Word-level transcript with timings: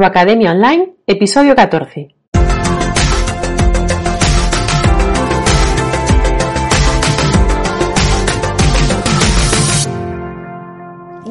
Tu 0.00 0.06
Academia 0.06 0.52
Online, 0.52 0.94
episodio 1.06 1.54
14. 1.54 2.08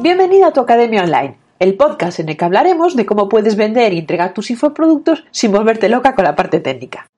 Bienvenida 0.00 0.46
a 0.46 0.52
Tu 0.52 0.60
Academia 0.60 1.02
Online, 1.02 1.36
el 1.58 1.76
podcast 1.76 2.20
en 2.20 2.28
el 2.28 2.36
que 2.36 2.44
hablaremos 2.44 2.94
de 2.94 3.04
cómo 3.06 3.28
puedes 3.28 3.56
vender 3.56 3.92
y 3.92 3.98
entregar 3.98 4.34
tus 4.34 4.52
infoproductos 4.52 5.24
sin 5.32 5.50
volverte 5.50 5.88
loca 5.88 6.14
con 6.14 6.24
la 6.24 6.36
parte 6.36 6.60
técnica. 6.60 7.08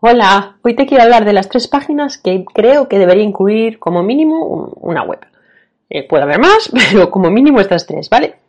Hola, 0.00 0.56
hoy 0.62 0.74
te 0.74 0.86
quiero 0.86 1.04
hablar 1.04 1.24
de 1.24 1.32
las 1.32 1.48
tres 1.48 1.68
páginas 1.68 2.18
que 2.18 2.44
creo 2.52 2.88
que 2.88 2.98
debería 2.98 3.22
incluir 3.22 3.78
como 3.78 4.02
mínimo 4.02 4.74
una 4.80 5.04
web. 5.04 5.20
Eh, 5.88 6.08
puede 6.08 6.24
haber 6.24 6.40
más, 6.40 6.72
pero 6.90 7.08
como 7.08 7.30
mínimo 7.30 7.60
estas 7.60 7.86
tres, 7.86 8.10
¿vale? 8.10 8.41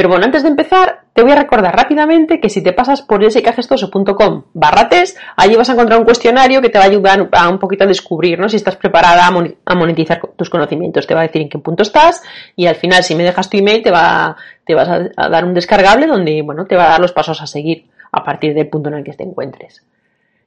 Pero 0.00 0.08
bueno, 0.08 0.24
antes 0.24 0.42
de 0.42 0.48
empezar, 0.48 1.02
te 1.12 1.22
voy 1.22 1.32
a 1.32 1.36
recordar 1.36 1.76
rápidamente 1.76 2.40
que 2.40 2.48
si 2.48 2.62
te 2.62 2.72
pasas 2.72 3.02
por 3.02 3.22
skgestoso.com 3.30 4.44
barra 4.54 4.88
allí 5.36 5.56
vas 5.56 5.68
a 5.68 5.74
encontrar 5.74 5.98
un 5.98 6.06
cuestionario 6.06 6.62
que 6.62 6.70
te 6.70 6.78
va 6.78 6.84
a 6.84 6.86
ayudar 6.86 7.28
a 7.30 7.48
un 7.50 7.58
poquito 7.58 7.84
a 7.84 7.86
descubrir 7.86 8.38
¿no? 8.38 8.48
si 8.48 8.56
estás 8.56 8.76
preparada 8.76 9.26
a 9.26 9.74
monetizar 9.74 10.22
tus 10.36 10.48
conocimientos. 10.48 11.06
Te 11.06 11.12
va 11.12 11.20
a 11.20 11.24
decir 11.24 11.42
en 11.42 11.50
qué 11.50 11.58
punto 11.58 11.82
estás 11.82 12.22
y 12.56 12.64
al 12.64 12.76
final, 12.76 13.04
si 13.04 13.14
me 13.14 13.24
dejas 13.24 13.50
tu 13.50 13.58
email, 13.58 13.82
te, 13.82 13.90
va, 13.90 14.36
vas 14.70 14.88
a, 14.88 15.28
dar 15.28 15.44
un 15.44 15.52
descargable 15.52 16.06
donde 16.06 16.40
bueno, 16.40 16.64
te 16.64 16.76
va 16.76 16.86
a 16.86 16.90
dar 16.92 17.00
los 17.00 17.12
pasos 17.12 17.42
a 17.42 17.46
seguir 17.46 17.90
a 18.10 18.24
partir 18.24 18.54
del 18.54 18.70
punto 18.70 18.88
en 18.88 18.94
el 18.94 19.04
que 19.04 19.12
te 19.12 19.24
encuentres. 19.24 19.84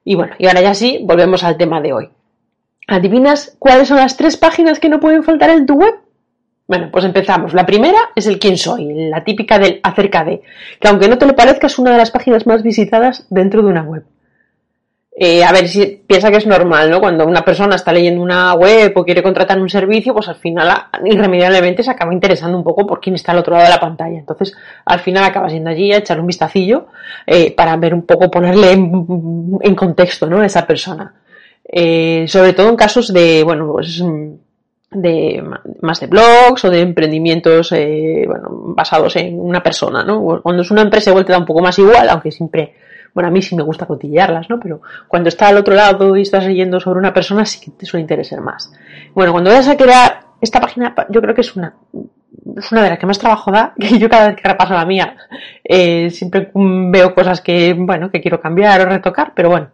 Y 0.03 0.15
bueno, 0.15 0.33
y 0.39 0.47
ahora 0.47 0.61
ya 0.61 0.73
sí, 0.73 0.97
volvemos 1.03 1.43
al 1.43 1.57
tema 1.57 1.79
de 1.79 1.93
hoy. 1.93 2.09
¿Adivinas 2.87 3.55
cuáles 3.59 3.87
son 3.87 3.97
las 3.97 4.17
tres 4.17 4.35
páginas 4.35 4.79
que 4.79 4.89
no 4.89 4.99
pueden 4.99 5.23
faltar 5.23 5.51
en 5.51 5.67
tu 5.67 5.75
web? 5.75 5.93
Bueno, 6.73 6.89
pues 6.91 7.05
empezamos. 7.05 7.53
La 7.53 7.67
primera 7.67 7.99
es 8.15 8.25
el 8.25 8.39
quién 8.39 8.57
soy, 8.57 8.91
la 9.07 9.23
típica 9.23 9.59
del 9.59 9.79
acerca 9.83 10.23
de, 10.23 10.41
que 10.79 10.87
aunque 10.87 11.07
no 11.07 11.19
te 11.19 11.27
lo 11.27 11.35
parezca 11.35 11.67
es 11.67 11.77
una 11.77 11.91
de 11.91 11.99
las 11.99 12.09
páginas 12.09 12.47
más 12.47 12.63
visitadas 12.63 13.27
dentro 13.29 13.61
de 13.61 13.67
una 13.67 13.83
web. 13.83 14.03
Eh, 15.15 15.43
a 15.43 15.51
ver, 15.51 15.67
si 15.67 16.01
piensa 16.07 16.31
que 16.31 16.37
es 16.37 16.47
normal, 16.47 16.89
¿no? 16.89 16.99
Cuando 16.99 17.27
una 17.27 17.45
persona 17.45 17.75
está 17.75 17.93
leyendo 17.93 18.23
una 18.23 18.55
web 18.55 18.91
o 18.95 19.05
quiere 19.05 19.21
contratar 19.21 19.61
un 19.61 19.69
servicio, 19.69 20.15
pues 20.15 20.27
al 20.29 20.37
final 20.37 20.67
irremediablemente 21.05 21.83
se 21.83 21.91
acaba 21.91 22.11
interesando 22.11 22.57
un 22.57 22.63
poco 22.63 22.87
por 22.87 22.99
quién 22.99 23.13
está 23.13 23.33
al 23.33 23.37
otro 23.37 23.53
lado 23.53 23.65
de 23.65 23.69
la 23.75 23.79
pantalla. 23.79 24.17
Entonces, 24.17 24.57
al 24.83 24.99
final 24.99 25.25
acaba 25.25 25.49
siendo 25.49 25.69
allí 25.69 25.93
a 25.93 25.97
echar 25.97 26.19
un 26.19 26.25
vistacillo 26.25 26.87
eh, 27.27 27.51
para 27.51 27.77
ver 27.77 27.93
un 27.93 28.01
poco, 28.01 28.31
ponerle 28.31 28.71
en, 28.71 29.75
contexto, 29.75 30.25
¿no? 30.25 30.39
A 30.39 30.47
esa 30.47 30.65
persona. 30.65 31.13
Eh, 31.65 32.25
sobre 32.27 32.53
todo 32.53 32.69
en 32.69 32.75
casos 32.75 33.13
de, 33.13 33.43
bueno, 33.43 33.71
pues 33.73 34.01
de 34.93 35.43
más 35.81 35.99
de 35.99 36.07
blogs 36.07 36.65
o 36.65 36.69
de 36.69 36.81
emprendimientos 36.81 37.71
eh, 37.71 38.23
bueno, 38.27 38.49
basados 38.75 39.15
en 39.15 39.39
una 39.39 39.61
persona, 39.61 40.03
¿no? 40.03 40.41
Cuando 40.41 40.61
es 40.61 40.71
una 40.71 40.81
empresa 40.81 41.09
igual 41.09 41.25
te 41.25 41.31
da 41.31 41.39
un 41.39 41.45
poco 41.45 41.61
más 41.61 41.77
igual, 41.79 42.09
aunque 42.09 42.31
siempre, 42.31 42.75
bueno, 43.13 43.29
a 43.29 43.31
mí 43.31 43.41
sí 43.41 43.55
me 43.55 43.63
gusta 43.63 43.85
cotillearlas, 43.85 44.49
¿no? 44.49 44.59
Pero 44.59 44.81
cuando 45.07 45.29
está 45.29 45.47
al 45.47 45.57
otro 45.57 45.75
lado 45.75 46.15
y 46.15 46.21
estás 46.21 46.45
leyendo 46.45 46.79
sobre 46.79 46.99
una 46.99 47.13
persona 47.13 47.45
sí 47.45 47.59
que 47.59 47.71
te 47.71 47.85
suele 47.85 48.01
interesar 48.01 48.41
más. 48.41 48.71
Bueno, 49.13 49.31
cuando 49.31 49.49
vayas 49.49 49.67
a 49.67 49.77
crear 49.77 50.25
esta 50.41 50.59
página, 50.59 50.93
yo 51.09 51.21
creo 51.21 51.33
que 51.33 51.41
es 51.41 51.55
una, 51.55 51.75
es 52.57 52.71
una 52.71 52.83
de 52.83 52.89
las 52.89 52.99
que 52.99 53.05
más 53.05 53.19
trabajo 53.19 53.51
da, 53.51 53.73
que 53.79 53.97
yo 53.97 54.09
cada 54.09 54.29
vez 54.29 54.37
que 54.37 54.47
repaso 54.47 54.73
la 54.73 54.85
mía, 54.85 55.15
eh, 55.63 56.09
siempre 56.09 56.51
veo 56.53 57.13
cosas 57.15 57.41
que, 57.41 57.73
bueno, 57.77 58.11
que 58.11 58.21
quiero 58.21 58.39
cambiar 58.39 58.81
o 58.81 58.85
retocar, 58.85 59.33
pero 59.35 59.49
bueno, 59.49 59.69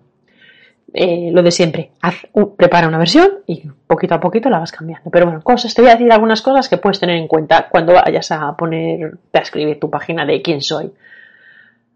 eh, 0.93 1.29
lo 1.31 1.43
de 1.43 1.51
siempre, 1.51 1.91
haz, 2.01 2.15
prepara 2.57 2.87
una 2.87 2.97
versión 2.97 3.29
y 3.47 3.63
poquito 3.87 4.15
a 4.15 4.19
poquito 4.19 4.49
la 4.49 4.59
vas 4.59 4.71
cambiando. 4.71 5.09
Pero 5.09 5.25
bueno, 5.25 5.41
cosas, 5.41 5.73
te 5.73 5.81
voy 5.81 5.89
a 5.89 5.95
decir 5.95 6.11
algunas 6.11 6.41
cosas 6.41 6.69
que 6.69 6.77
puedes 6.77 6.99
tener 6.99 7.17
en 7.17 7.27
cuenta 7.27 7.67
cuando 7.69 7.93
vayas 7.93 8.31
a 8.31 8.55
poner, 8.55 9.17
a 9.33 9.39
escribir 9.39 9.79
tu 9.79 9.89
página 9.89 10.25
de 10.25 10.41
quién 10.41 10.61
soy. 10.61 10.91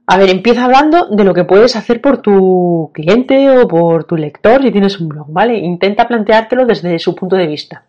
A 0.05 0.17
ver, 0.17 0.29
empieza 0.29 0.65
hablando 0.65 1.07
de 1.07 1.23
lo 1.23 1.33
que 1.33 1.45
puedes 1.45 1.75
hacer 1.75 2.01
por 2.01 2.17
tu 2.17 2.91
cliente 2.93 3.49
o 3.49 3.67
por 3.67 4.03
tu 4.03 4.17
lector 4.17 4.61
si 4.61 4.71
tienes 4.71 4.99
un 4.99 5.07
blog, 5.07 5.27
¿vale? 5.29 5.57
Intenta 5.57 6.07
planteártelo 6.07 6.65
desde 6.65 6.99
su 6.99 7.15
punto 7.15 7.37
de 7.37 7.47
vista 7.47 7.85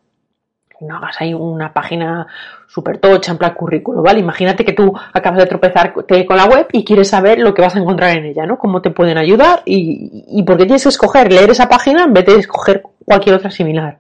no 0.80 0.96
hagas 0.96 1.20
ahí 1.20 1.34
una 1.34 1.72
página 1.72 2.26
súper 2.68 2.98
tocha 2.98 3.32
en 3.32 3.38
plan 3.38 3.54
currículo, 3.54 4.02
¿vale? 4.02 4.20
Imagínate 4.20 4.64
que 4.64 4.72
tú 4.72 4.92
acabas 5.12 5.40
de 5.40 5.46
tropezar 5.46 5.92
con 5.92 6.36
la 6.36 6.46
web 6.46 6.66
y 6.72 6.84
quieres 6.84 7.08
saber 7.08 7.38
lo 7.38 7.54
que 7.54 7.62
vas 7.62 7.76
a 7.76 7.78
encontrar 7.78 8.16
en 8.16 8.26
ella, 8.26 8.46
¿no? 8.46 8.58
Cómo 8.58 8.82
te 8.82 8.90
pueden 8.90 9.18
ayudar 9.18 9.62
y, 9.64 10.24
y 10.28 10.42
por 10.42 10.56
qué 10.56 10.64
tienes 10.64 10.82
que 10.82 10.88
escoger 10.88 11.32
leer 11.32 11.50
esa 11.50 11.68
página 11.68 12.04
en 12.04 12.12
vez 12.12 12.26
de 12.26 12.36
escoger 12.36 12.82
cualquier 13.04 13.36
otra 13.36 13.50
similar. 13.50 13.98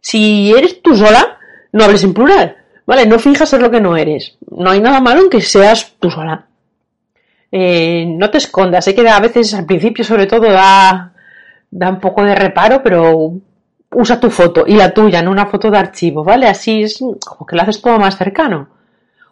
Si 0.00 0.52
eres 0.52 0.82
tú 0.82 0.96
sola, 0.96 1.38
no 1.72 1.84
hables 1.84 2.04
en 2.04 2.14
plural, 2.14 2.56
¿vale? 2.86 3.06
No 3.06 3.18
fijas 3.18 3.48
ser 3.48 3.62
lo 3.62 3.70
que 3.70 3.80
no 3.80 3.96
eres. 3.96 4.36
No 4.50 4.70
hay 4.70 4.80
nada 4.80 5.00
malo 5.00 5.22
en 5.22 5.30
que 5.30 5.40
seas 5.40 5.94
tú 5.98 6.10
sola. 6.10 6.46
Eh, 7.52 8.06
no 8.06 8.30
te 8.30 8.38
escondas, 8.38 8.84
sé 8.84 8.94
que 8.94 9.08
a 9.08 9.18
veces 9.18 9.52
al 9.54 9.66
principio 9.66 10.04
sobre 10.04 10.26
todo 10.26 10.42
da, 10.42 11.12
da 11.70 11.88
un 11.88 12.00
poco 12.00 12.22
de 12.22 12.34
reparo, 12.34 12.80
pero 12.82 13.32
usa 13.92 14.20
tu 14.20 14.30
foto 14.30 14.64
y 14.66 14.76
la 14.76 14.92
tuya, 14.92 15.22
no 15.22 15.30
una 15.30 15.46
foto 15.46 15.70
de 15.70 15.78
archivo, 15.78 16.22
¿vale? 16.22 16.46
Así 16.46 16.82
es 16.82 16.98
como 16.98 17.46
que 17.46 17.56
lo 17.56 17.62
haces 17.62 17.82
todo 17.82 17.98
más 17.98 18.16
cercano. 18.16 18.68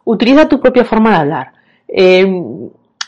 Utiliza 0.04 0.48
tu 0.48 0.60
propia 0.60 0.84
forma 0.84 1.10
de 1.10 1.16
hablar. 1.16 1.52
Eh, 1.86 2.26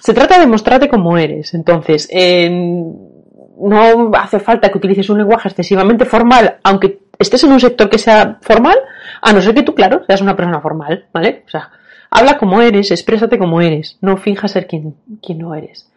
se 0.01 0.15
trata 0.15 0.39
de 0.39 0.47
mostrarte 0.47 0.89
como 0.89 1.19
eres. 1.19 1.55
Entonces, 1.55 2.09
eh, 2.11 2.49
no 2.51 4.11
hace 4.15 4.39
falta 4.39 4.71
que 4.71 4.79
utilices 4.79 5.11
un 5.11 5.19
lenguaje 5.19 5.49
excesivamente 5.49 6.05
formal, 6.05 6.59
aunque 6.63 7.01
estés 7.19 7.45
en 7.45 7.53
un 7.53 7.61
sector 7.61 7.91
que 7.91 7.99
sea 7.99 8.39
formal, 8.41 8.79
a 9.21 9.33
no 9.33 9.43
ser 9.43 9.55
que 9.55 9.63
tú, 9.63 9.75
claro, 9.75 10.03
seas 10.07 10.23
una 10.23 10.37
persona 10.37 10.61
formal, 10.61 11.07
¿vale? 11.13 11.43
O 11.47 11.51
sea, 11.51 11.71
habla 12.11 12.39
como 12.39 12.63
eres, 12.63 12.91
exprésate 12.91 13.39
como 13.39 13.61
eres, 13.61 13.99
no 14.01 14.17
finjas 14.17 14.53
ser 14.53 14.67
quien, 14.67 14.95
quien 15.23 15.39
no 15.39 15.55
eres. 15.55 15.91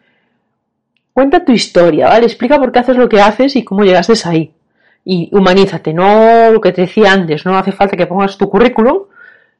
Cuenta 1.14 1.44
tu 1.44 1.52
historia, 1.52 2.08
¿vale? 2.08 2.26
Explica 2.26 2.58
por 2.58 2.72
qué 2.72 2.80
haces 2.80 2.96
lo 2.96 3.08
que 3.08 3.22
haces 3.22 3.56
y 3.56 3.64
cómo 3.64 3.84
llegaste 3.84 4.12
ahí 4.28 4.52
y 5.04 5.28
humanízate, 5.32 5.92
no 5.92 6.50
lo 6.50 6.60
que 6.60 6.72
te 6.72 6.82
decía 6.82 7.12
antes, 7.12 7.44
no 7.44 7.56
hace 7.56 7.72
falta 7.72 7.96
que 7.96 8.06
pongas 8.06 8.38
tu 8.38 8.48
currículum, 8.48 9.02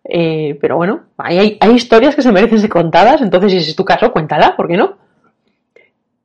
eh, 0.05 0.57
pero 0.61 0.77
bueno, 0.77 1.05
hay, 1.19 1.59
hay, 1.61 1.71
historias 1.73 2.15
que 2.15 2.23
se 2.23 2.33
merecen 2.33 2.59
ser 2.59 2.71
contadas, 2.71 3.21
entonces 3.21 3.53
si 3.65 3.71
es 3.71 3.77
tu 3.77 3.85
caso, 3.85 4.11
cuéntala, 4.13 4.57
¿por 4.57 4.69
qué 4.69 4.77
no? 4.77 4.97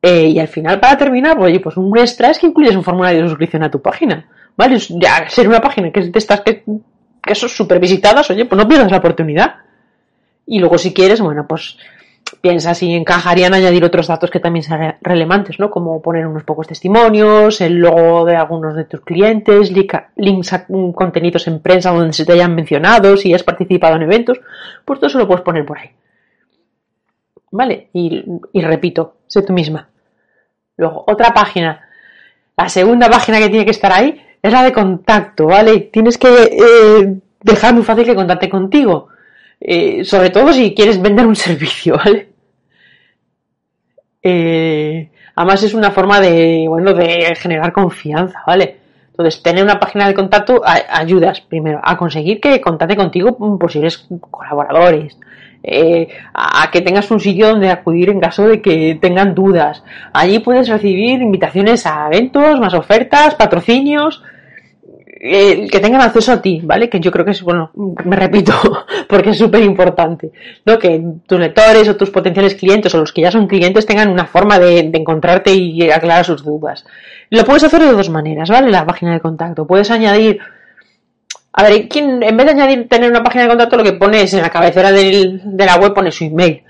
Eh, 0.02 0.28
y 0.28 0.40
al 0.40 0.48
final, 0.48 0.80
para 0.80 0.98
terminar, 0.98 1.36
pues, 1.36 1.48
oye, 1.48 1.60
pues 1.60 1.76
un 1.76 1.98
extra 1.98 2.30
es 2.30 2.40
que 2.40 2.48
incluyes 2.48 2.76
un 2.76 2.84
formulario 2.84 3.22
de 3.22 3.28
suscripción 3.28 3.64
a 3.64 3.72
tu 3.72 3.82
página, 3.82 4.30
¿vale? 4.56 4.78
Ya 4.92 5.28
ser 5.30 5.48
una 5.48 5.60
página 5.60 5.92
que 5.92 6.00
es 6.00 6.12
de 6.12 6.20
estas 6.20 6.42
que, 6.42 6.64
que 7.22 7.36
son 7.36 7.50
súper 7.50 7.80
visitadas, 7.80 8.30
oye, 8.30 8.46
pues 8.46 8.62
no 8.62 8.68
pierdas 8.68 8.92
la 8.92 8.98
oportunidad. 8.98 9.56
Y 10.46 10.60
luego 10.60 10.78
si 10.78 10.94
quieres, 10.94 11.20
bueno, 11.20 11.46
pues 11.48 11.78
piensa 12.42 12.74
si 12.74 12.94
encajarían 12.94 13.54
añadir 13.54 13.84
otros 13.84 14.08
datos 14.08 14.30
que 14.30 14.40
también 14.40 14.64
sean 14.64 14.98
relevantes, 15.02 15.60
¿no? 15.60 15.70
Como 15.70 16.02
poner 16.02 16.28
unos 16.28 16.44
pocos 16.44 16.68
testimonios, 16.68 17.62
el 17.62 17.76
logo 17.76 18.26
de 18.26 18.36
algunos 18.36 18.76
de 18.76 18.86
tus 18.86 19.02
clientes, 19.02 19.72
links 19.72 20.54
a 20.54 20.66
contenidos 20.94 21.48
en 21.48 21.60
prensa 21.60 21.92
donde 21.92 22.14
se 22.14 22.26
te 22.26 22.34
hayan 22.34 22.56
mencionado, 22.56 23.18
si 23.18 23.34
has 23.34 23.44
participado 23.44 23.96
en 23.96 24.04
eventos, 24.04 24.40
pues 24.86 25.00
todo 25.00 25.08
eso 25.08 25.20
lo 25.20 25.28
puedes 25.28 25.44
poner 25.44 25.66
por 25.66 25.78
ahí. 25.80 25.90
¿Vale? 27.52 27.90
Y, 27.94 28.24
repito, 28.62 29.16
sé 29.28 29.42
tú 29.42 29.54
misma. 29.54 29.90
Luego, 30.78 31.04
otra 31.08 31.34
página. 31.34 31.82
La 32.56 32.70
segunda 32.70 33.10
página 33.10 33.40
que 33.40 33.50
tiene 33.50 33.66
que 33.66 33.72
estar 33.72 33.92
ahí 33.92 34.22
es 34.42 34.52
la 34.54 34.64
de 34.64 34.72
contacto, 34.72 35.48
¿vale? 35.48 35.90
Tienes 35.92 36.18
que 36.18 36.28
eh, 36.30 37.20
dejar 37.42 37.74
muy 37.74 37.84
fácil 37.84 38.06
que 38.06 38.16
contacte 38.16 38.50
contigo 38.50 39.10
eh, 39.60 40.04
sobre 40.06 40.30
todo 40.30 40.54
si 40.54 40.74
quieres 40.74 41.02
vender 41.02 41.28
un 41.28 41.36
servicio, 41.36 41.98
¿vale? 41.98 42.30
Eh, 44.22 45.10
además 45.36 45.64
es 45.64 45.74
una 45.74 45.92
forma 45.92 46.20
de, 46.20 46.66
bueno, 46.68 46.94
de 46.94 47.36
generar 47.36 47.72
confianza, 47.72 48.42
¿vale? 48.46 48.78
Entonces, 49.12 49.44
tener 49.44 49.64
una 49.64 49.80
página 49.80 50.08
de 50.08 50.14
contacto 50.14 50.62
ayudas 50.64 51.42
primero 51.42 51.82
a 51.84 51.98
conseguir 51.98 52.40
que 52.40 52.62
contacte 52.62 52.96
contigo 52.96 53.38
posibles 53.60 54.08
colaboradores, 54.32 55.18
eh, 55.62 56.08
a 56.34 56.72
que 56.72 56.80
tengas 56.80 57.12
un 57.12 57.20
sitio 57.20 57.50
donde 57.50 57.70
acudir 57.70 58.10
en 58.10 58.22
caso 58.22 58.48
de 58.48 58.62
que 58.62 58.98
tengan 59.02 59.36
dudas. 59.36 59.84
Allí 60.14 60.40
puedes 60.40 60.70
recibir 60.70 61.22
invitaciones 61.22 61.86
a 61.86 62.08
eventos, 62.08 62.62
más 62.62 62.74
ofertas, 62.74 63.36
patrocinios, 63.36 64.24
que 65.20 65.80
tengan 65.82 66.02
acceso 66.02 66.32
a 66.32 66.42
ti, 66.42 66.62
¿vale? 66.64 66.90
Que 66.90 67.02
yo 67.02 67.12
creo 67.12 67.26
que 67.26 67.32
es, 67.32 67.42
bueno, 67.42 67.72
me 68.06 68.16
repito, 68.16 68.54
porque 69.10 69.32
es 69.32 69.38
súper 69.38 69.62
importante, 69.64 70.32
¿no? 70.66 70.80
Que 70.80 71.04
tus 71.28 71.40
lectores 71.40 71.90
o 71.90 71.98
tus 71.98 72.10
potenciales 72.10 72.56
clientes 72.56 72.94
o 72.96 73.00
los 73.00 73.12
que 73.12 73.22
ya 73.22 73.32
son 73.32 73.48
clientes 73.48 73.86
tengan 73.86 74.10
una 74.10 74.26
forma 74.26 74.60
de, 74.60 74.80
encontrarte 74.80 75.54
y 75.54 75.90
aclarar 75.92 76.24
sus 76.24 76.44
dudas. 76.44 76.86
Lo 77.30 77.44
puedes 77.44 77.64
hacer 77.64 77.82
de 77.82 77.92
dos 77.92 78.10
maneras, 78.10 78.50
¿vale? 78.50 78.72
La 78.72 78.86
página 78.86 79.12
de 79.12 79.20
contacto. 79.20 79.68
Puedes 79.68 79.92
añadir, 79.92 80.40
a 81.52 81.64
ver, 81.64 81.90
¿quién, 81.90 82.24
en 82.24 82.38
vez 82.38 82.46
de 82.46 82.52
añadir 82.54 82.88
tener 82.88 83.10
una 83.10 83.24
página 83.24 83.44
de 83.44 83.50
contacto, 83.50 83.76
lo 83.76 83.84
que 83.84 83.94
pones 83.94 84.34
en 84.34 84.42
la 84.42 84.50
cabecera 84.50 84.94
de 84.94 85.66
la 85.66 85.76
web 85.76 85.94
pone 85.94 86.12
su 86.14 86.24
email, 86.24 86.64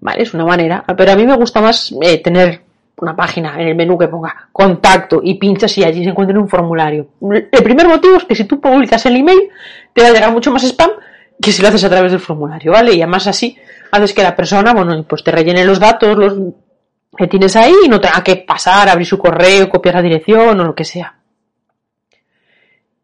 ¿vale? 0.00 0.22
Es 0.22 0.32
una 0.32 0.44
manera. 0.44 0.84
Pero 0.96 1.10
a 1.10 1.16
mí 1.16 1.26
me 1.26 1.36
gusta 1.36 1.60
más 1.60 1.92
eh, 2.00 2.18
tener 2.18 2.65
una 2.98 3.14
página 3.14 3.60
en 3.60 3.68
el 3.68 3.74
menú 3.74 3.98
que 3.98 4.08
ponga 4.08 4.48
contacto 4.52 5.20
y 5.22 5.34
pinchas 5.34 5.76
y 5.78 5.84
allí 5.84 6.02
se 6.02 6.10
encuentra 6.10 6.38
un 6.38 6.48
formulario. 6.48 7.08
El 7.20 7.62
primer 7.62 7.86
motivo 7.86 8.16
es 8.16 8.24
que 8.24 8.34
si 8.34 8.44
tú 8.44 8.60
publicas 8.60 9.04
el 9.06 9.16
email 9.16 9.50
te 9.92 10.02
va 10.02 10.08
a 10.08 10.12
llegar 10.12 10.32
mucho 10.32 10.50
más 10.50 10.64
spam 10.64 10.90
que 11.40 11.52
si 11.52 11.60
lo 11.60 11.68
haces 11.68 11.84
a 11.84 11.90
través 11.90 12.12
del 12.12 12.20
formulario, 12.20 12.72
¿vale? 12.72 12.94
Y 12.94 13.02
además 13.02 13.26
así 13.26 13.58
haces 13.92 14.14
que 14.14 14.22
la 14.22 14.34
persona, 14.34 14.72
bueno, 14.72 15.04
pues 15.06 15.22
te 15.22 15.30
rellene 15.30 15.64
los 15.64 15.78
datos 15.78 16.16
los 16.16 16.34
que 17.16 17.26
tienes 17.26 17.56
ahí 17.56 17.74
y 17.84 17.88
no 17.88 18.00
tenga 18.00 18.22
que 18.22 18.36
pasar, 18.36 18.88
abrir 18.88 19.06
su 19.06 19.18
correo, 19.18 19.68
copiar 19.68 19.96
la 19.96 20.02
dirección 20.02 20.58
o 20.60 20.64
lo 20.64 20.74
que 20.74 20.84
sea. 20.84 21.14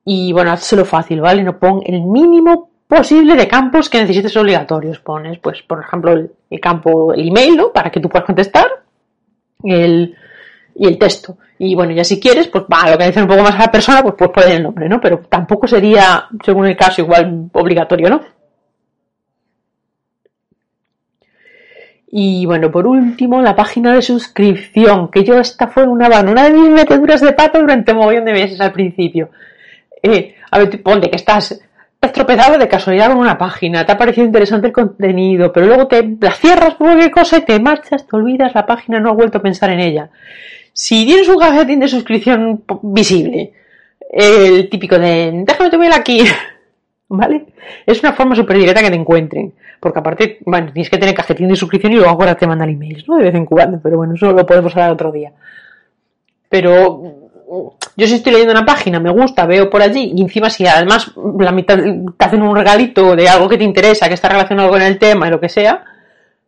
Y 0.05 0.33
bueno, 0.33 0.53
hazlo 0.53 0.85
fácil, 0.85 1.21
¿vale? 1.21 1.43
No 1.43 1.59
pon 1.59 1.83
el 1.85 2.03
mínimo 2.03 2.71
posible 2.89 3.37
de 3.37 3.49
campos 3.49 3.89
que 3.89 4.01
necesites 4.01 4.37
obligatorios. 4.37 4.99
Pones, 4.99 5.39
pues, 5.39 5.63
por 5.63 5.81
ejemplo, 5.81 6.13
el, 6.13 6.61
campo, 6.61 7.15
el 7.15 7.29
email, 7.29 7.57
¿no? 7.57 7.73
Para 7.73 7.91
que 7.91 8.01
tú 8.01 8.09
puedas 8.09 8.27
contestar. 8.27 8.67
El, 9.63 10.17
y 10.75 10.87
el 10.87 10.99
texto. 10.99 11.39
Y 11.59 11.75
bueno, 11.75 11.93
ya 11.93 12.05
si 12.05 12.19
quieres, 12.19 12.49
pues 12.49 12.65
va, 12.65 12.91
lo 12.91 12.99
que 12.99 13.07
dice 13.07 13.23
un 13.23 13.29
poco 13.29 13.43
más 13.43 13.55
a 13.55 13.67
la 13.67 13.71
persona, 13.71 14.03
pues 14.03 14.15
puedes 14.17 14.33
poner 14.33 14.57
el 14.57 14.63
nombre, 14.63 14.89
¿no? 14.89 15.01
Pero 15.01 15.21
tampoco 15.29 15.67
sería, 15.67 16.27
según 16.45 16.67
el 16.67 16.77
caso, 16.77 17.03
igual 17.03 17.51
obligatorio, 17.53 18.09
¿no? 18.09 18.21
Y 22.15 22.45
bueno, 22.45 22.71
por 22.71 22.87
último, 22.87 23.41
la 23.41 23.57
página 23.57 23.95
de 23.95 24.03
suscripción, 24.03 25.09
que 25.09 25.25
yo 25.25 25.39
esta 25.39 25.69
fue 25.69 25.85
una, 25.85 26.09
una 26.21 26.45
de 26.45 26.53
mis 26.53 26.69
meteduras 26.69 27.23
de 27.23 27.33
pato 27.33 27.59
durante 27.59 27.93
un 27.93 27.99
montón 27.99 28.25
de 28.27 28.33
meses 28.33 28.61
al 28.61 28.73
principio. 28.73 29.31
Eh, 30.03 30.35
a 30.51 30.59
ver, 30.59 30.83
ponte 30.83 31.09
que 31.09 31.17
estás 31.17 31.59
estropezado 32.13 32.59
de 32.59 32.69
casualidad 32.69 33.09
con 33.09 33.19
una 33.19 33.39
página, 33.39 33.85
te 33.85 33.93
ha 33.93 33.99
parecido 33.99 34.27
interesante 34.27 34.69
el 34.69 34.73
contenido, 34.73 35.53
pero 35.53 35.67
luego 35.67 35.89
te 35.89 36.17
la 36.21 36.33
cierras 36.33 36.75
por 36.75 36.89
cualquier 36.89 37.11
cosa 37.11 37.39
y 37.39 37.45
te 37.45 37.59
marchas, 37.59 38.07
te 38.07 38.17
olvidas 38.17 38.55
la 38.55 38.67
página, 38.67 39.01
no 39.01 39.11
has 39.11 39.17
vuelto 39.17 39.39
a 39.39 39.43
pensar 39.43 39.71
en 39.71 39.81
ella. 39.81 40.11
Si 40.73 41.05
tienes 41.07 41.29
un 41.29 41.39
cajetín 41.39 41.81
de 41.81 41.89
suscripción 41.89 42.63
visible, 42.83 43.53
el 44.11 44.69
típico 44.69 44.99
de 44.99 45.43
déjame 45.45 45.71
tu 45.71 45.79
mail 45.79 45.93
aquí, 45.93 46.23
¿vale? 47.09 47.47
Es 47.87 48.01
una 48.03 48.13
forma 48.13 48.37
súper 48.37 48.59
directa 48.59 48.83
que 48.83 48.91
te 48.91 48.97
encuentren. 48.97 49.53
Porque 49.81 49.99
aparte, 49.99 50.39
bueno, 50.47 50.73
tienes 50.73 50.89
que 50.89 50.99
tener 50.99 51.13
cajetín 51.13 51.49
de 51.49 51.57
suscripción 51.57 51.93
y 51.93 51.97
luego 51.97 52.11
ahora 52.11 52.37
te 52.37 52.47
mandan 52.47 52.69
emails, 52.69 53.09
¿no? 53.09 53.17
De 53.17 53.25
vez 53.25 53.35
en 53.35 53.45
cuando, 53.45 53.81
pero 53.83 53.97
bueno, 53.97 54.15
eso 54.15 54.31
lo 54.33 54.47
podemos 54.47 54.73
hablar 54.77 54.93
otro 54.93 55.11
día. 55.11 55.33
Pero 56.49 57.22
yo 57.97 58.07
si 58.07 58.15
estoy 58.15 58.33
leyendo 58.33 58.53
una 58.53 58.65
página, 58.65 58.99
me 59.01 59.11
gusta, 59.11 59.47
veo 59.47 59.69
por 59.69 59.83
allí, 59.83 60.13
y 60.17 60.23
encima 60.23 60.49
si 60.49 60.67
además 60.67 61.13
la 61.39 61.53
mitad 61.53 61.77
te 61.77 62.25
hacen 62.25 62.43
un 62.43 62.57
regalito 62.57 63.15
de 63.15 63.29
algo 63.29 63.49
que 63.49 63.59
te 63.59 63.65
interesa, 63.65 64.09
que 64.09 64.15
está 64.15 64.29
relacionado 64.29 64.71
con 64.71 64.81
el 64.81 64.99
tema 64.99 65.29
y 65.29 65.31
lo 65.31 65.41
que 65.41 65.49
sea, 65.49 65.85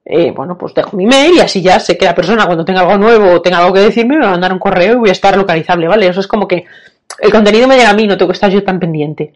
eh, 0.05 0.33
bueno, 0.33 0.57
pues 0.59 0.75
dejo 0.75 0.97
mi 0.97 1.07
mail 1.07 1.37
y 1.37 1.41
así 1.41 1.63
ya 1.63 1.81
sé 1.81 1.97
que 1.97 2.05
la 2.05 2.15
persona 2.15 2.45
cuando 2.47 2.65
tenga 2.65 2.81
algo 2.81 2.99
nuevo 2.99 3.33
o 3.33 3.43
tenga 3.43 3.59
algo 3.59 3.73
que 3.73 3.81
decirme 3.81 4.17
me 4.17 4.23
va 4.23 4.29
a 4.29 4.33
mandar 4.33 4.53
un 4.53 4.59
correo 4.59 4.95
y 4.95 4.97
voy 4.97 5.09
a 5.09 5.13
estar 5.13 5.37
localizable, 5.37 5.89
¿vale? 5.89 6.07
Eso 6.07 6.21
es 6.21 6.27
como 6.27 6.47
que 6.47 6.67
el 7.21 7.31
contenido 7.33 7.69
me 7.69 7.77
llega 7.77 7.91
a 7.91 7.95
mí, 7.95 8.07
no 8.07 8.17
tengo 8.17 8.31
que 8.31 8.35
estar 8.35 8.51
yo 8.51 8.63
tan 8.63 8.79
pendiente. 8.79 9.33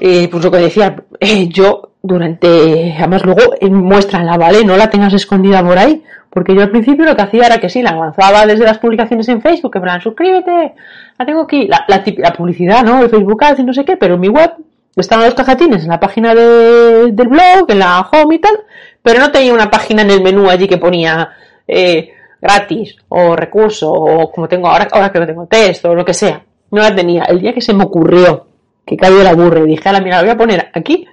Eh, 0.00 0.28
pues 0.28 0.44
lo 0.44 0.50
que 0.50 0.58
decía, 0.58 0.96
eh, 1.20 1.48
yo 1.48 1.89
durante, 2.02 2.94
además 2.98 3.24
luego 3.24 3.54
muéstranla, 3.70 4.36
¿vale? 4.36 4.64
No 4.64 4.76
la 4.76 4.90
tengas 4.90 5.12
escondida 5.12 5.62
por 5.62 5.78
ahí, 5.78 6.02
porque 6.30 6.54
yo 6.54 6.62
al 6.62 6.70
principio 6.70 7.04
lo 7.04 7.16
que 7.16 7.22
hacía 7.22 7.46
era 7.46 7.58
que 7.58 7.68
sí, 7.68 7.82
la 7.82 7.92
lanzaba 7.92 8.46
desde 8.46 8.64
las 8.64 8.78
publicaciones 8.78 9.28
en 9.28 9.42
Facebook, 9.42 9.72
que 9.72 9.80
plan, 9.80 10.00
suscríbete, 10.00 10.74
la 11.18 11.26
tengo 11.26 11.42
aquí, 11.42 11.66
la, 11.66 11.84
la, 11.88 12.32
publicidad, 12.32 12.82
¿no? 12.84 13.02
El 13.02 13.10
Facebook 13.10 13.42
Ads 13.44 13.60
y 13.60 13.64
no 13.64 13.72
sé 13.72 13.84
qué, 13.84 13.96
pero 13.96 14.14
en 14.14 14.20
mi 14.20 14.28
web 14.28 14.52
estaban 14.96 15.26
los 15.26 15.34
cajetines 15.34 15.82
en 15.82 15.90
la 15.90 16.00
página 16.00 16.34
del 16.34 17.12
blog, 17.12 17.66
en 17.68 17.78
la 17.78 18.00
home 18.00 18.36
y 18.36 18.38
tal, 18.38 18.54
pero 19.02 19.20
no 19.20 19.30
tenía 19.30 19.52
una 19.52 19.70
página 19.70 20.02
en 20.02 20.10
el 20.10 20.22
menú 20.22 20.48
allí 20.48 20.66
que 20.68 20.78
ponía 20.78 21.30
eh, 21.66 22.12
gratis 22.40 22.96
o 23.08 23.36
recurso 23.36 23.92
o 23.92 24.30
como 24.30 24.48
tengo 24.48 24.68
ahora, 24.68 24.88
ahora 24.90 25.12
que 25.12 25.20
no 25.20 25.26
tengo 25.26 25.46
texto 25.46 25.90
o 25.90 25.94
lo 25.94 26.04
que 26.04 26.14
sea. 26.14 26.42
No 26.70 26.80
la 26.80 26.94
tenía. 26.94 27.24
El 27.24 27.40
día 27.40 27.52
que 27.52 27.60
se 27.60 27.74
me 27.74 27.84
ocurrió 27.84 28.46
que 28.86 28.96
cayó 28.96 29.22
la 29.22 29.34
burra 29.34 29.60
y 29.60 29.66
dije, 29.66 29.88
a 29.88 29.92
la 29.92 30.00
mira, 30.00 30.16
la 30.16 30.22
voy 30.22 30.30
a 30.30 30.36
poner 30.36 30.70
aquí, 30.72 31.06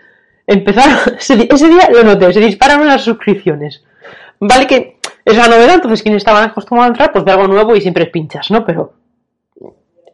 empezaron, 0.47 0.97
ese 1.19 1.35
día 1.35 1.89
lo 1.93 2.03
noté, 2.03 2.33
se 2.33 2.39
dispararon 2.39 2.87
las 2.87 3.03
suscripciones. 3.03 3.83
Vale 4.39 4.65
que 4.65 4.97
es 5.25 5.35
la 5.35 5.47
novedad, 5.47 5.75
entonces 5.75 6.01
quienes 6.01 6.21
estaban 6.21 6.49
acostumbrados 6.49 6.89
a 6.89 6.93
entrar, 6.93 7.11
pues 7.11 7.25
de 7.25 7.31
algo 7.31 7.47
nuevo 7.47 7.75
y 7.75 7.81
siempre 7.81 8.05
pinchas, 8.05 8.49
¿no? 8.49 8.65
Pero 8.65 8.93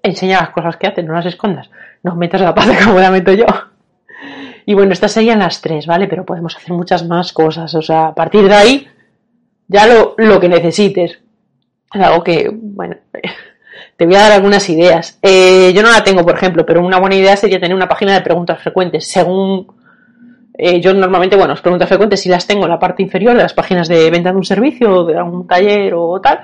enseña 0.01 0.41
las 0.41 0.49
cosas 0.49 0.75
que 0.77 0.87
hacen, 0.87 1.05
no 1.05 1.13
las 1.13 1.25
escondas. 1.25 1.69
No 2.01 2.15
metas 2.15 2.41
la 2.41 2.53
pata 2.53 2.77
como 2.83 2.99
la 2.99 3.11
meto 3.11 3.31
yo. 3.31 3.45
Y 4.65 4.73
bueno, 4.73 4.93
estas 4.93 5.11
serían 5.11 5.39
las 5.39 5.61
tres, 5.61 5.85
¿vale? 5.85 6.07
Pero 6.07 6.25
podemos 6.25 6.55
hacer 6.55 6.73
muchas 6.73 7.05
más 7.05 7.31
cosas. 7.31 7.73
O 7.75 7.81
sea, 7.81 8.07
a 8.07 8.15
partir 8.15 8.47
de 8.47 8.55
ahí, 8.55 8.87
ya 9.67 9.87
lo, 9.87 10.15
lo 10.17 10.39
que 10.39 10.49
necesites. 10.49 11.19
Es 11.93 12.01
algo 12.01 12.23
que, 12.23 12.49
bueno, 12.51 12.95
te 13.97 14.05
voy 14.05 14.15
a 14.15 14.21
dar 14.21 14.31
algunas 14.31 14.67
ideas. 14.69 15.19
Eh, 15.21 15.73
yo 15.75 15.83
no 15.83 15.91
la 15.91 16.03
tengo, 16.03 16.23
por 16.23 16.35
ejemplo, 16.35 16.65
pero 16.65 16.81
una 16.83 16.99
buena 16.99 17.15
idea 17.15 17.35
sería 17.35 17.59
tener 17.59 17.75
una 17.75 17.89
página 17.89 18.13
de 18.13 18.21
preguntas 18.21 18.61
frecuentes. 18.61 19.05
Según 19.05 19.67
eh, 20.55 20.79
yo 20.79 20.93
normalmente, 20.93 21.35
bueno, 21.35 21.53
las 21.53 21.61
preguntas 21.61 21.89
frecuentes 21.89 22.21
sí 22.21 22.29
las 22.29 22.45
tengo 22.45 22.63
en 22.63 22.69
la 22.69 22.79
parte 22.79 23.01
inferior 23.01 23.35
de 23.35 23.41
las 23.41 23.53
páginas 23.53 23.87
de 23.87 24.09
venta 24.11 24.31
de 24.31 24.37
un 24.37 24.43
servicio, 24.43 25.03
de 25.03 25.17
algún 25.17 25.47
taller 25.47 25.93
o 25.95 26.21
tal. 26.21 26.41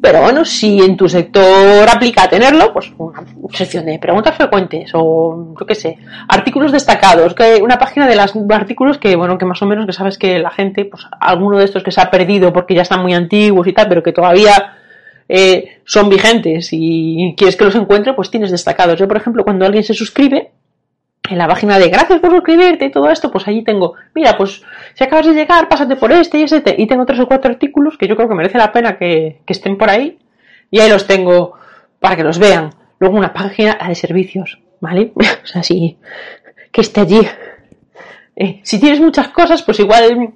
Pero 0.00 0.22
bueno, 0.22 0.44
si 0.44 0.80
en 0.80 0.96
tu 0.96 1.08
sector 1.08 1.88
aplica 1.88 2.28
tenerlo, 2.28 2.72
pues 2.72 2.92
una 2.98 3.24
sección 3.52 3.86
de 3.86 3.98
preguntas 3.98 4.36
frecuentes 4.36 4.90
o 4.94 5.54
yo 5.58 5.66
qué 5.66 5.74
sé, 5.74 5.98
artículos 6.28 6.70
destacados, 6.70 7.34
que 7.34 7.56
una 7.62 7.78
página 7.78 8.06
de 8.06 8.14
los 8.14 8.32
artículos 8.50 8.98
que 8.98 9.16
bueno, 9.16 9.38
que 9.38 9.46
más 9.46 9.60
o 9.62 9.66
menos 9.66 9.86
que 9.86 9.92
sabes 9.92 10.18
que 10.18 10.38
la 10.38 10.50
gente, 10.50 10.84
pues 10.84 11.06
alguno 11.18 11.58
de 11.58 11.64
estos 11.64 11.82
que 11.82 11.90
se 11.90 12.00
ha 12.00 12.10
perdido 12.10 12.52
porque 12.52 12.74
ya 12.74 12.82
están 12.82 13.02
muy 13.02 13.14
antiguos 13.14 13.66
y 13.66 13.72
tal, 13.72 13.88
pero 13.88 14.02
que 14.02 14.12
todavía 14.12 14.76
eh, 15.28 15.80
son 15.84 16.08
vigentes 16.08 16.68
y 16.72 17.34
quieres 17.36 17.56
que 17.56 17.64
los 17.64 17.74
encuentre, 17.74 18.14
pues 18.14 18.30
tienes 18.30 18.50
destacados. 18.50 18.98
Yo, 18.98 19.08
por 19.08 19.16
ejemplo, 19.16 19.44
cuando 19.44 19.64
alguien 19.64 19.82
se 19.82 19.94
suscribe, 19.94 20.52
en 21.28 21.38
la 21.38 21.48
página 21.48 21.78
de 21.78 21.88
gracias 21.88 22.20
por 22.20 22.30
suscribirte 22.30 22.86
y 22.86 22.90
todo 22.90 23.10
esto, 23.10 23.30
pues 23.30 23.46
allí 23.48 23.62
tengo, 23.62 23.94
mira, 24.14 24.36
pues 24.36 24.62
si 24.94 25.04
acabas 25.04 25.26
de 25.26 25.34
llegar, 25.34 25.68
pásate 25.68 25.96
por 25.96 26.12
este 26.12 26.38
y 26.38 26.42
ese, 26.44 26.62
y 26.76 26.86
tengo 26.86 27.06
tres 27.06 27.20
o 27.20 27.26
cuatro 27.26 27.50
artículos 27.50 27.96
que 27.98 28.06
yo 28.06 28.16
creo 28.16 28.28
que 28.28 28.34
merece 28.34 28.58
la 28.58 28.72
pena 28.72 28.96
que, 28.98 29.40
estén 29.46 29.76
por 29.76 29.90
ahí, 29.90 30.18
y 30.70 30.80
ahí 30.80 30.90
los 30.90 31.06
tengo 31.06 31.54
para 32.00 32.16
que 32.16 32.24
los 32.24 32.38
vean. 32.38 32.70
Luego 32.98 33.16
una 33.16 33.32
página 33.32 33.78
de 33.86 33.94
servicios, 33.94 34.58
¿vale? 34.80 35.12
o 35.16 35.46
sea, 35.46 35.62
si, 35.62 35.98
que 36.72 36.80
esté 36.80 37.00
allí. 37.00 37.26
Eh, 38.36 38.60
si 38.62 38.80
tienes 38.80 39.00
muchas 39.00 39.28
cosas, 39.28 39.62
pues 39.62 39.80
igual 39.80 40.34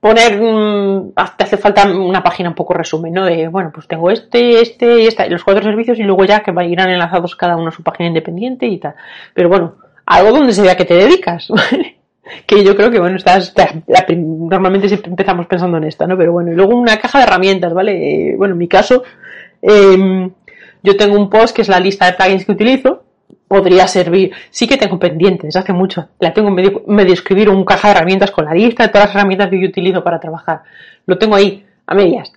poner, 0.00 0.40
mm, 0.40 1.12
te 1.36 1.44
hace 1.44 1.56
falta 1.56 1.86
una 1.86 2.22
página 2.22 2.48
un 2.48 2.54
poco 2.54 2.74
resumen, 2.74 3.12
¿no? 3.12 3.24
De, 3.24 3.48
bueno, 3.48 3.70
pues 3.72 3.88
tengo 3.88 4.10
este, 4.10 4.60
este 4.60 5.02
y 5.02 5.06
esta, 5.06 5.26
los 5.26 5.44
cuatro 5.44 5.62
servicios 5.62 5.98
y 5.98 6.02
luego 6.02 6.24
ya 6.24 6.40
que 6.40 6.52
irán 6.66 6.90
enlazados 6.90 7.36
cada 7.36 7.56
uno 7.56 7.68
a 7.68 7.72
su 7.72 7.82
página 7.82 8.08
independiente 8.08 8.66
y 8.66 8.78
tal. 8.78 8.94
Pero 9.34 9.48
bueno, 9.48 9.74
algo 10.08 10.38
donde 10.38 10.54
se 10.54 10.62
vea 10.62 10.76
que 10.76 10.86
te 10.86 10.94
dedicas, 10.94 11.48
que 12.46 12.64
yo 12.64 12.74
creo 12.74 12.90
que, 12.90 12.98
bueno, 12.98 13.16
estás, 13.16 13.54
normalmente 14.16 14.88
siempre 14.88 15.10
empezamos 15.10 15.46
pensando 15.46 15.76
en 15.76 15.84
esta, 15.84 16.06
¿no? 16.06 16.16
Pero 16.16 16.32
bueno, 16.32 16.50
y 16.50 16.54
luego 16.54 16.74
una 16.74 16.96
caja 16.96 17.18
de 17.18 17.24
herramientas, 17.24 17.74
¿vale? 17.74 18.34
bueno, 18.36 18.54
en 18.54 18.58
mi 18.58 18.68
caso, 18.68 19.02
em, 19.60 20.30
yo 20.82 20.96
tengo 20.96 21.16
un 21.16 21.28
post 21.28 21.54
que 21.54 21.62
es 21.62 21.68
la 21.68 21.78
lista 21.78 22.06
de 22.06 22.14
plugins 22.14 22.46
que 22.46 22.52
utilizo, 22.52 23.04
podría 23.46 23.86
servir, 23.86 24.32
sí 24.50 24.66
que 24.66 24.78
tengo 24.78 24.98
pendientes, 24.98 25.54
hace 25.56 25.74
mucho, 25.74 26.08
la 26.20 26.32
tengo 26.32 26.50
medio, 26.50 26.82
medio 26.86 27.12
escribir 27.12 27.50
un 27.50 27.64
caja 27.66 27.88
de 27.88 27.94
herramientas 27.96 28.30
con 28.30 28.46
la 28.46 28.54
lista 28.54 28.84
de 28.84 28.88
todas 28.88 29.08
las 29.08 29.14
herramientas 29.14 29.50
que 29.50 29.60
yo 29.60 29.68
utilizo 29.68 30.02
para 30.02 30.20
trabajar. 30.20 30.62
Lo 31.04 31.18
tengo 31.18 31.36
ahí, 31.36 31.66
a 31.86 31.94
medias. 31.94 32.32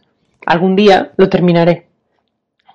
Algún 0.46 0.76
día 0.76 1.12
lo 1.18 1.30
terminaré. 1.30 1.91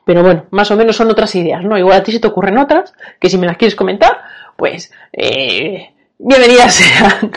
Pero 0.06 0.22
bueno, 0.22 0.46
más 0.52 0.70
o 0.70 0.76
menos 0.76 0.94
son 0.94 1.10
otras 1.10 1.34
ideas, 1.34 1.64
¿no? 1.64 1.76
Igual 1.76 1.98
a 1.98 2.02
ti 2.04 2.12
se 2.12 2.20
te 2.20 2.28
ocurren 2.28 2.58
otras, 2.58 2.94
que 3.18 3.28
si 3.28 3.38
me 3.38 3.46
las 3.46 3.56
quieres 3.56 3.74
comentar, 3.74 4.16
pues 4.56 4.92
eh, 5.12 5.90
bienvenidas 6.16 6.74
sean. 6.74 7.32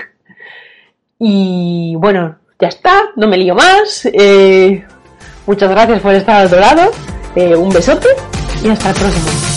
Y 1.17 1.95
bueno, 1.97 2.37
ya 2.59 2.67
está, 2.67 3.05
no 3.15 3.27
me 3.27 3.37
lío 3.37 3.55
más. 3.55 4.07
Eh, 4.13 4.85
muchas 5.47 5.69
gracias 5.71 5.99
por 5.99 6.13
estar 6.13 6.41
al 6.41 6.45
otro 6.45 6.59
lado. 6.59 6.91
Eh, 7.35 7.55
un 7.55 7.71
besote 7.71 8.09
y 8.63 8.69
hasta 8.69 8.91
el 8.91 8.95
próximo. 8.95 9.48